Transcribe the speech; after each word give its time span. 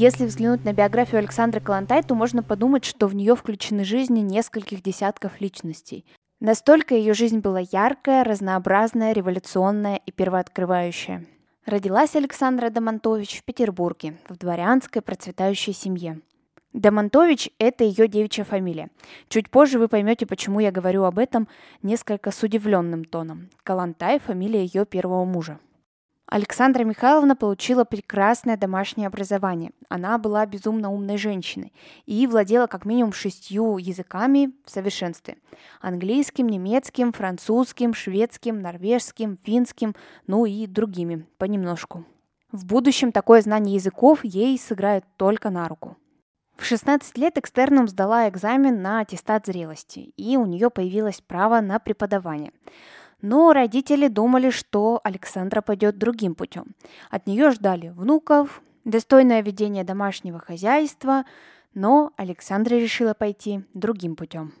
Если 0.00 0.26
взглянуть 0.26 0.64
на 0.64 0.72
биографию 0.72 1.18
Александры 1.18 1.60
Калантай, 1.60 2.04
то 2.04 2.14
можно 2.14 2.44
подумать, 2.44 2.84
что 2.84 3.08
в 3.08 3.16
нее 3.16 3.34
включены 3.34 3.82
жизни 3.82 4.20
нескольких 4.20 4.80
десятков 4.80 5.40
личностей. 5.40 6.04
Настолько 6.38 6.94
ее 6.94 7.14
жизнь 7.14 7.40
была 7.40 7.58
яркая, 7.58 8.22
разнообразная, 8.22 9.12
революционная 9.12 9.96
и 10.06 10.12
первооткрывающая. 10.12 11.26
Родилась 11.66 12.14
Александра 12.14 12.70
Домонтович 12.70 13.40
в 13.40 13.42
Петербурге, 13.42 14.16
в 14.28 14.36
дворянской 14.36 15.02
процветающей 15.02 15.72
семье. 15.72 16.20
Домонтович– 16.72 17.50
это 17.58 17.82
ее 17.82 18.06
девичья 18.06 18.44
фамилия. 18.44 18.90
Чуть 19.28 19.50
позже 19.50 19.80
вы 19.80 19.88
поймете, 19.88 20.26
почему 20.26 20.60
я 20.60 20.70
говорю 20.70 21.02
об 21.02 21.18
этом 21.18 21.48
несколько 21.82 22.30
с 22.30 22.40
удивленным 22.44 23.04
тоном. 23.04 23.50
Калантай– 23.64 24.20
фамилия 24.24 24.64
ее 24.64 24.86
первого 24.86 25.24
мужа. 25.24 25.58
Александра 26.30 26.84
Михайловна 26.84 27.34
получила 27.36 27.84
прекрасное 27.84 28.58
домашнее 28.58 29.06
образование. 29.06 29.72
Она 29.88 30.18
была 30.18 30.44
безумно 30.44 30.92
умной 30.92 31.16
женщиной 31.16 31.72
и 32.04 32.26
владела 32.26 32.66
как 32.66 32.84
минимум 32.84 33.14
шестью 33.14 33.78
языками 33.78 34.52
в 34.66 34.70
совершенстве. 34.70 35.38
Английским, 35.80 36.46
немецким, 36.46 37.12
французским, 37.12 37.94
шведским, 37.94 38.60
норвежским, 38.60 39.38
финским, 39.42 39.94
ну 40.26 40.44
и 40.44 40.66
другими, 40.66 41.26
понемножку. 41.38 42.04
В 42.52 42.66
будущем 42.66 43.10
такое 43.10 43.40
знание 43.40 43.76
языков 43.76 44.20
ей 44.22 44.58
сыграет 44.58 45.04
только 45.16 45.48
на 45.48 45.66
руку. 45.66 45.96
В 46.58 46.64
16 46.64 47.16
лет 47.16 47.38
экстерном 47.38 47.88
сдала 47.88 48.28
экзамен 48.28 48.82
на 48.82 49.00
аттестат 49.00 49.46
зрелости, 49.46 50.12
и 50.16 50.36
у 50.36 50.44
нее 50.44 50.68
появилось 50.68 51.20
право 51.20 51.60
на 51.60 51.78
преподавание. 51.78 52.52
Но 53.20 53.52
родители 53.52 54.08
думали, 54.08 54.50
что 54.50 55.00
Александра 55.02 55.60
пойдет 55.60 55.98
другим 55.98 56.34
путем. 56.34 56.74
От 57.10 57.26
нее 57.26 57.50
ждали 57.50 57.88
внуков, 57.88 58.62
достойное 58.84 59.42
ведение 59.42 59.84
домашнего 59.84 60.38
хозяйства, 60.38 61.24
но 61.74 62.12
Александра 62.16 62.76
решила 62.76 63.14
пойти 63.14 63.64
другим 63.74 64.14
путем. 64.14 64.52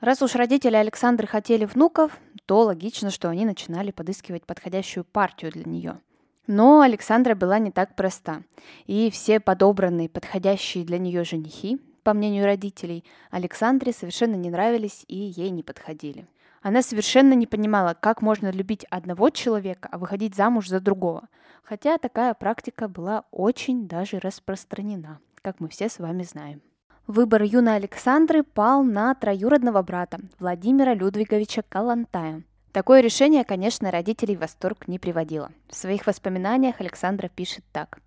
Раз 0.00 0.22
уж 0.22 0.34
родители 0.34 0.76
Александры 0.76 1.26
хотели 1.26 1.64
внуков, 1.64 2.18
то 2.46 2.62
логично, 2.62 3.10
что 3.10 3.28
они 3.28 3.44
начинали 3.44 3.90
подыскивать 3.90 4.44
подходящую 4.44 5.04
партию 5.04 5.52
для 5.52 5.64
нее. 5.64 6.00
Но 6.46 6.80
Александра 6.80 7.34
была 7.34 7.58
не 7.58 7.70
так 7.70 7.96
проста, 7.96 8.42
и 8.86 9.10
все 9.10 9.40
подобранные, 9.40 10.08
подходящие 10.08 10.84
для 10.84 10.98
нее 10.98 11.24
женихи, 11.24 11.80
по 12.04 12.14
мнению 12.14 12.44
родителей, 12.44 13.04
Александре 13.30 13.92
совершенно 13.92 14.36
не 14.36 14.48
нравились 14.48 15.04
и 15.08 15.16
ей 15.16 15.50
не 15.50 15.64
подходили. 15.64 16.28
Она 16.62 16.82
совершенно 16.82 17.34
не 17.34 17.46
понимала, 17.46 17.94
как 17.98 18.22
можно 18.22 18.50
любить 18.50 18.84
одного 18.90 19.30
человека, 19.30 19.88
а 19.92 19.98
выходить 19.98 20.34
замуж 20.34 20.68
за 20.68 20.80
другого. 20.80 21.28
Хотя 21.62 21.98
такая 21.98 22.34
практика 22.34 22.88
была 22.88 23.24
очень 23.30 23.88
даже 23.88 24.18
распространена, 24.18 25.20
как 25.42 25.60
мы 25.60 25.68
все 25.68 25.88
с 25.88 25.98
вами 25.98 26.22
знаем. 26.22 26.62
Выбор 27.06 27.42
юной 27.42 27.76
Александры 27.76 28.42
пал 28.42 28.82
на 28.82 29.14
троюродного 29.14 29.82
брата 29.82 30.18
Владимира 30.40 30.92
Людвиговича 30.92 31.62
Калантая. 31.68 32.42
Такое 32.72 33.00
решение, 33.00 33.44
конечно, 33.44 33.90
родителей 33.90 34.36
в 34.36 34.40
восторг 34.40 34.88
не 34.88 34.98
приводило. 34.98 35.50
В 35.68 35.74
своих 35.74 36.06
воспоминаниях 36.06 36.80
Александра 36.80 37.28
пишет 37.28 37.64
так. 37.72 38.00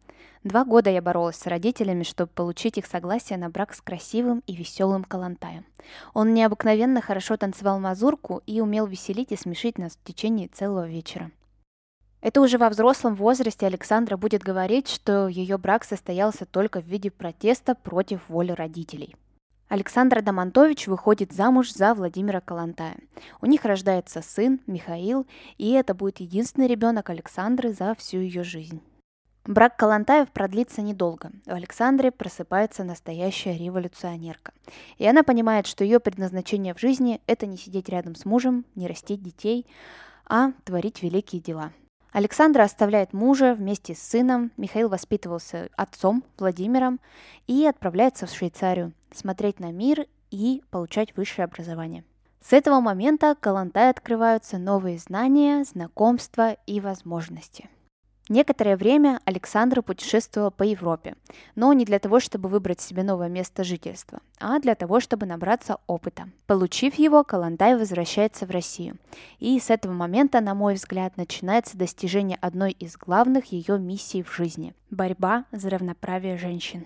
Два 0.46 0.64
года 0.64 0.90
я 0.90 1.02
боролась 1.02 1.36
с 1.36 1.48
родителями, 1.48 2.04
чтобы 2.04 2.32
получить 2.34 2.78
их 2.78 2.86
согласие 2.86 3.38
на 3.38 3.50
брак 3.50 3.74
с 3.74 3.82
красивым 3.82 4.42
и 4.48 4.56
веселым 4.56 5.04
Калантаем. 5.04 5.66
Он 6.14 6.34
необыкновенно 6.34 7.02
хорошо 7.02 7.36
танцевал 7.36 7.80
мазурку 7.80 8.42
и 8.46 8.62
умел 8.62 8.86
веселить 8.86 9.34
и 9.34 9.36
смешить 9.36 9.78
нас 9.78 9.94
в 9.94 10.04
течение 10.04 10.48
целого 10.48 10.88
вечера. 10.88 11.32
Это 12.22 12.40
уже 12.40 12.58
во 12.58 12.70
взрослом 12.70 13.16
возрасте 13.16 13.66
Александра 13.66 14.16
будет 14.16 14.42
говорить, 14.42 14.88
что 14.88 15.28
ее 15.28 15.58
брак 15.58 15.84
состоялся 15.84 16.46
только 16.46 16.82
в 16.82 16.86
виде 16.86 17.12
протеста 17.12 17.76
против 17.76 18.22
воли 18.30 18.52
родителей. 18.52 19.16
Александра 19.68 20.22
Домонтович 20.22 20.88
выходит 20.88 21.32
замуж 21.32 21.72
за 21.72 21.94
Владимира 21.94 22.42
Калантая. 22.42 22.98
У 23.40 23.46
них 23.46 23.66
рождается 23.66 24.22
сын 24.22 24.60
Михаил, 24.68 25.28
и 25.58 25.72
это 25.72 25.94
будет 25.94 26.22
единственный 26.22 26.68
ребенок 26.68 27.10
Александры 27.10 27.72
за 27.72 27.94
всю 27.96 28.18
ее 28.18 28.44
жизнь. 28.44 28.82
Брак 29.50 29.78
Калантаев 29.78 30.30
продлится 30.30 30.84
недолго. 30.84 31.32
У 31.48 31.52
Александры 31.52 32.12
просыпается 32.12 32.84
настоящая 32.84 33.58
революционерка. 33.58 34.54
И 35.00 35.08
она 35.08 35.24
понимает, 35.24 35.66
что 35.66 35.84
ее 35.84 36.00
предназначение 36.00 36.76
в 36.76 36.80
жизни– 36.80 37.20
это 37.26 37.48
не 37.48 37.58
сидеть 37.58 37.90
рядом 37.90 38.14
с 38.14 38.26
мужем, 38.26 38.64
не 38.76 38.88
растить 38.88 39.24
детей, 39.24 39.66
а 40.28 40.52
творить 40.66 41.02
великие 41.02 41.42
дела. 41.42 41.72
Александра 42.12 42.62
оставляет 42.62 43.12
мужа 43.12 43.56
вместе 43.56 43.96
с 43.96 44.00
сыном, 44.04 44.52
Михаил 44.56 44.88
воспитывался 44.88 45.70
отцом 45.76 46.24
Владимиром 46.38 47.00
и 47.48 47.66
отправляется 47.66 48.28
в 48.28 48.32
Швейцарию 48.32 48.94
смотреть 49.12 49.60
на 49.60 49.72
мир 49.72 50.06
и 50.30 50.62
получать 50.70 51.18
высшее 51.18 51.46
образование. 51.46 52.04
С 52.40 52.54
этого 52.54 52.82
момента 52.82 53.36
Калантай 53.40 53.90
открываются 53.90 54.60
новые 54.60 55.00
знания, 55.00 55.64
знакомства 55.64 56.52
и 56.68 56.80
возможности– 56.80 57.68
Некоторое 58.30 58.78
время 58.78 59.20
Александра 59.26 59.82
путешествовала 59.82 60.52
по 60.52 60.62
Европе, 60.62 61.16
но 61.56 61.74
не 61.74 61.84
для 61.84 61.98
того, 61.98 62.20
чтобы 62.20 62.48
выбрать 62.48 62.80
себе 62.80 63.02
новое 63.02 63.28
место 63.28 63.64
жительства, 63.64 64.20
а 64.40 64.60
для 64.60 64.76
того, 64.76 65.00
чтобы 65.00 65.26
набраться 65.26 65.80
опыта. 65.88 66.30
Получив 66.46 66.94
его, 67.00 67.24
Калантай 67.24 67.76
возвращается 67.76 68.46
в 68.46 68.52
Россию. 68.52 68.98
И 69.40 69.60
с 69.60 69.72
этого 69.72 69.94
момента, 69.94 70.42
на 70.42 70.54
мой 70.54 70.76
взгляд, 70.76 71.18
начинается 71.18 71.76
достижение 71.76 72.38
одной 72.40 72.72
из 72.72 72.98
главных 72.98 73.52
ее 73.52 73.80
миссий 73.80 74.22
в 74.22 74.32
жизни– 74.32 74.76
борьба 74.92 75.46
за 75.52 75.72
равноправие 75.72 76.38
женщин. 76.38 76.86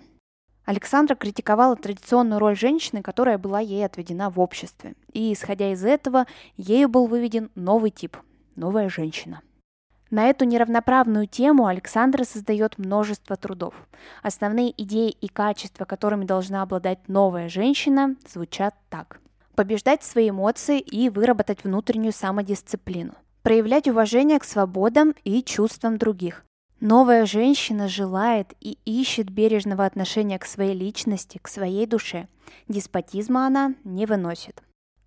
Александра 0.64 1.14
критиковала 1.14 1.76
традиционную 1.76 2.38
роль 2.38 2.56
женщины, 2.56 3.02
которая 3.02 3.36
была 3.36 3.60
ей 3.60 3.84
отведена 3.84 4.30
в 4.30 4.40
обществе. 4.40 4.94
И, 5.12 5.34
исходя 5.34 5.70
из 5.70 5.84
этого, 5.84 6.24
ею 6.56 6.88
был 6.88 7.06
выведен 7.06 7.50
новый 7.54 7.90
тип– 7.90 8.16
новая 8.56 8.88
женщина– 8.88 9.42
на 10.14 10.30
эту 10.30 10.44
неравноправную 10.44 11.26
тему 11.26 11.66
Александра 11.66 12.22
создает 12.22 12.78
множество 12.78 13.34
трудов. 13.34 13.74
Основные 14.22 14.72
идеи 14.80 15.10
и 15.10 15.26
качества, 15.26 15.84
которыми 15.86 16.24
должна 16.24 16.62
обладать 16.62 17.08
новая 17.08 17.48
женщина, 17.48 18.14
звучат 18.32 18.76
так. 18.90 19.20
Побеждать 19.56 20.04
свои 20.04 20.30
эмоции 20.30 20.78
и 20.78 21.08
выработать 21.08 21.64
внутреннюю 21.64 22.12
самодисциплину. 22.12 23.14
Проявлять 23.42 23.88
уважение 23.88 24.38
к 24.38 24.44
свободам 24.44 25.14
и 25.24 25.42
чувствам 25.42 25.98
других. 25.98 26.44
Новая 26.78 27.26
женщина 27.26 27.88
желает 27.88 28.54
и 28.60 28.78
ищет 28.84 29.30
бережного 29.30 29.84
отношения 29.84 30.38
к 30.38 30.46
своей 30.46 30.74
личности, 30.74 31.40
к 31.42 31.48
своей 31.48 31.86
душе. 31.86 32.28
Деспотизма 32.68 33.48
она 33.48 33.74
не 33.82 34.06
выносит. 34.06 34.62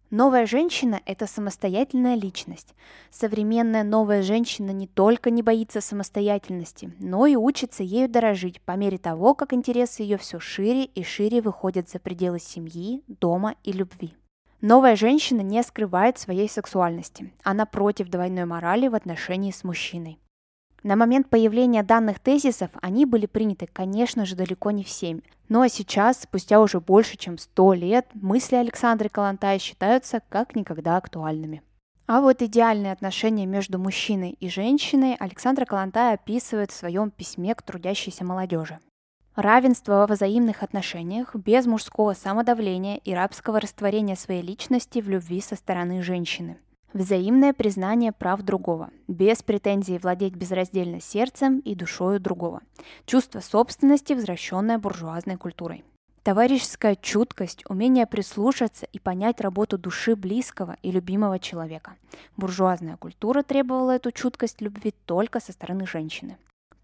Новая 0.09 0.45
женщина– 0.45 1.01
это 1.05 1.27
самостоятельная 1.27 2.15
личность. 2.15 2.75
Современная 3.09 3.83
новая 3.83 4.21
женщина 4.21 4.71
не 4.71 4.87
только 4.87 5.29
не 5.29 5.43
боится 5.43 5.81
самостоятельности, 5.81 6.93
но 6.99 7.25
и 7.25 7.35
учится 7.35 7.83
ею 7.83 8.07
дорожить 8.07 8.61
по 8.61 8.77
мере 8.77 8.97
того, 8.97 9.33
как 9.33 9.51
интересы 9.51 10.03
ее 10.03 10.17
все 10.17 10.39
шире 10.39 10.85
и 10.85 11.03
шире 11.03 11.41
выходят 11.41 11.89
за 11.89 11.99
пределы 11.99 12.39
семьи, 12.39 13.03
дома 13.07 13.55
и 13.65 13.73
любви. 13.73 14.13
Новая 14.61 14.95
женщина 14.95 15.41
не 15.41 15.61
скрывает 15.61 16.17
своей 16.17 16.47
сексуальности. 16.47 17.33
Она 17.43 17.65
против 17.65 18.07
двойной 18.07 18.45
морали 18.45 18.87
в 18.87 18.95
отношении 18.95 19.51
с 19.51 19.65
мужчиной. 19.65 20.19
На 20.87 20.95
момент 20.95 21.29
появления 21.29 21.83
данных 21.83 22.17
тезисов 22.17 22.69
они 22.81 23.05
были 23.05 23.25
приняты, 23.25 23.67
конечно 23.67 24.25
же, 24.25 24.37
далеко 24.37 24.71
не 24.71 24.85
всеми. 24.85 25.21
Ну 25.49 25.59
а 25.59 25.67
сейчас, 25.67 26.21
спустя 26.21 26.61
уже 26.61 26.79
больше 26.79 27.17
чем 27.17 27.37
100 27.37 27.73
лет, 27.73 28.07
мысли 28.13 28.55
Александры 28.55 29.09
Калантай 29.09 29.59
считаются 29.59 30.21
как 30.29 30.55
никогда 30.55 30.95
актуальными. 30.95 31.61
А 32.05 32.21
вот 32.21 32.41
идеальные 32.41 32.93
отношения 32.93 33.45
между 33.45 33.79
мужчиной 33.79 34.37
и 34.39 34.47
женщиной 34.47 35.17
Александра 35.19 35.65
Калантай 35.65 36.13
описывает 36.13 36.71
в 36.71 36.77
своем 36.77 37.11
письме 37.11 37.53
к 37.53 37.63
трудящейся 37.63 38.23
молодежи. 38.23 38.79
Равенство 39.35 39.95
во 39.95 40.07
взаимных 40.07 40.63
отношениях 40.63 41.35
без 41.35 41.65
мужского 41.65 42.13
самодавления 42.13 42.95
и 43.03 43.13
рабского 43.13 43.59
растворения 43.59 44.15
своей 44.15 44.41
личности 44.41 44.99
в 44.99 45.09
любви 45.09 45.41
со 45.41 45.57
стороны 45.57 46.01
женщины– 46.01 46.59
Взаимное 46.93 47.53
признание 47.53 48.11
прав 48.11 48.41
другого, 48.41 48.89
без 49.07 49.43
претензий 49.43 49.97
владеть 49.97 50.35
безраздельно 50.35 51.01
сердцем 51.01 51.59
и 51.59 51.75
душою 51.75 52.19
другого. 52.19 52.61
Чувство 53.05 53.41
собственности, 53.41 54.13
возвращенное 54.13 54.77
буржуазной 54.77 55.37
культурой. 55.37 55.83
Товарищеская 56.23 56.95
чуткость, 56.95 57.63
умение 57.69 58.05
прислушаться 58.05 58.85
и 58.91 58.99
понять 58.99 59.39
работу 59.39 59.77
души 59.77 60.15
близкого 60.15 60.75
и 60.81 60.91
любимого 60.91 61.39
человека. 61.39 61.95
Буржуазная 62.35 62.97
культура 62.97 63.43
требовала 63.43 63.91
эту 63.91 64.11
чуткость 64.11 64.61
любви 64.61 64.93
только 65.05 65.39
со 65.39 65.53
стороны 65.53 65.87
женщины. 65.87 66.37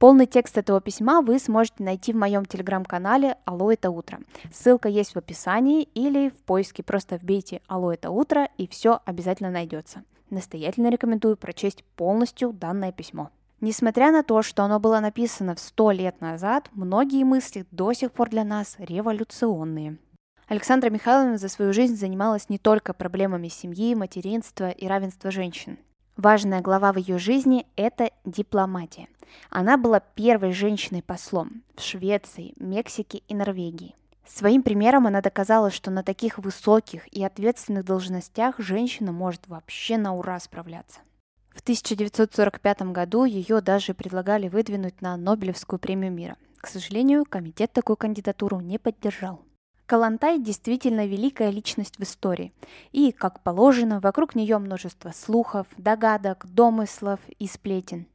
Полный 0.03 0.25
текст 0.25 0.57
этого 0.57 0.81
письма 0.81 1.21
вы 1.21 1.39
сможете 1.39 1.81
найти 1.81 2.11
в 2.11 2.17
моем 2.17 2.43
телеграм-канале 2.43 3.37
«Алло, 3.45 3.71
это 3.71 3.89
утро». 3.89 4.19
Ссылка 4.53 4.89
есть 4.89 5.15
в 5.15 5.17
описании 5.17 5.83
или 5.83 6.27
в 6.27 6.35
поиске 6.43 6.83
просто 6.83 7.15
вбейте 7.15 7.61
«Алло, 7.67 7.93
это 7.93 8.11
утро» 8.11 8.49
и 8.57 8.67
все 8.67 8.99
обязательно 9.05 9.49
найдется. 9.49 10.03
Настоятельно 10.29 10.89
рекомендую 10.89 11.37
прочесть 11.37 11.85
полностью 11.95 12.51
данное 12.51 12.91
письмо. 12.91 13.29
Несмотря 13.61 14.11
на 14.11 14.23
то, 14.23 14.41
что 14.41 14.63
оно 14.63 14.77
было 14.77 14.99
написано 14.99 15.55
в 15.55 15.61
сто 15.61 15.91
лет 15.91 16.19
назад, 16.19 16.69
многие 16.73 17.23
мысли 17.23 17.65
до 17.71 17.93
сих 17.93 18.11
пор 18.11 18.29
для 18.29 18.43
нас 18.43 18.75
революционные. 18.79 19.99
Александра 20.49 20.89
Михайловна 20.89 21.37
за 21.37 21.47
свою 21.47 21.71
жизнь 21.71 21.95
занималась 21.95 22.49
не 22.49 22.57
только 22.57 22.93
проблемами 22.93 23.47
семьи, 23.47 23.95
материнства 23.95 24.69
и 24.69 24.85
равенства 24.85 25.31
женщин. 25.31 25.77
Важная 26.17 26.61
глава 26.61 26.93
в 26.93 26.97
ее 26.97 27.17
жизни– 27.17 27.65
это 27.75 28.11
дипломатия. 28.23 29.07
Она 29.49 29.77
была 29.77 29.99
первой 29.99 30.51
женщиной-послом 30.51 31.63
в 31.75 31.81
Швеции, 31.81 32.53
Мексике 32.57 33.23
и 33.27 33.33
Норвегии. 33.33 33.95
Своим 34.23 34.61
примером 34.61 35.07
она 35.07 35.21
доказала, 35.21 35.71
что 35.71 35.89
на 35.89 36.03
таких 36.03 36.37
высоких 36.37 37.07
и 37.11 37.23
ответственных 37.23 37.83
должностях 37.83 38.59
женщина 38.59 39.11
может 39.11 39.47
вообще 39.47 39.97
на 39.97 40.15
ура 40.15 40.39
справляться. 40.39 40.99
В 41.49 41.61
1945 41.61 42.81
году 42.91 43.25
ее 43.25 43.61
даже 43.61 43.95
предлагали 43.95 44.49
выдвинуть 44.49 45.01
на 45.01 45.17
Нобелевскую 45.17 45.79
премию 45.79 46.11
мира. 46.11 46.37
К 46.57 46.67
сожалению, 46.67 47.25
комитет 47.25 47.73
такую 47.73 47.97
кандидатуру 47.97 48.59
не 48.59 48.77
поддержал. 48.77 49.41
Калантай 49.93 50.39
действительно 50.39 51.05
великая 51.05 51.51
личность 51.51 51.99
в 51.99 52.01
истории. 52.01 52.51
И, 52.93 53.11
как 53.11 53.41
положено, 53.41 53.99
вокруг 53.99 54.33
нее 54.33 54.57
множество 54.57 55.11
слухов, 55.11 55.67
догадок, 55.77 56.47
домыслов 56.47 57.19
и 57.37 57.45
сплетен. 57.45 58.07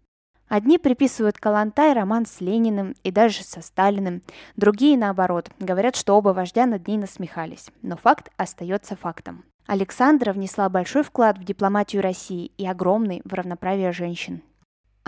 Одни 0.48 0.78
приписывают 0.78 1.38
Калантай 1.38 1.92
роман 1.92 2.26
с 2.26 2.40
Лениным 2.40 2.96
и 3.04 3.12
даже 3.12 3.44
со 3.44 3.62
Сталиным, 3.62 4.22
другие, 4.56 4.98
наоборот, 4.98 5.52
говорят, 5.60 5.94
что 5.94 6.16
оба 6.16 6.30
вождя 6.30 6.66
над 6.66 6.88
ней 6.88 6.98
насмехались. 6.98 7.68
Но 7.82 7.96
факт 7.96 8.32
остается 8.36 8.96
фактом. 8.96 9.44
Александра 9.68 10.32
внесла 10.32 10.68
большой 10.68 11.04
вклад 11.04 11.38
в 11.38 11.44
дипломатию 11.44 12.02
России 12.02 12.50
и 12.58 12.66
огромный 12.66 13.22
в 13.24 13.32
равноправие 13.34 13.92
женщин. 13.92 14.42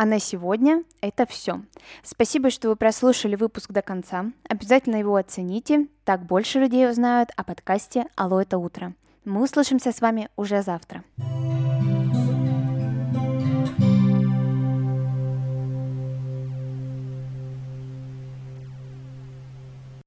А 0.01 0.07
на 0.07 0.19
сегодня 0.19 0.83
это 1.03 1.27
все. 1.27 1.61
Спасибо, 2.03 2.49
что 2.49 2.71
вы 2.71 2.77
прослушали 2.77 3.37
выпуск 3.37 3.71
до 3.71 3.83
конца. 3.83 4.33
Обязательно 4.49 4.97
его 4.97 5.15
оцените, 5.15 5.89
так 6.05 6.25
больше 6.25 6.59
людей 6.59 6.89
узнают 6.89 7.29
о 7.37 7.45
подкасте 7.45 8.07
«Алло, 8.17 8.41
это 8.41 8.57
утро». 8.57 8.95
Мы 9.27 9.43
услышимся 9.43 9.93
с 9.93 10.01
вами 10.01 10.31
уже 10.37 10.63
завтра. 10.63 11.05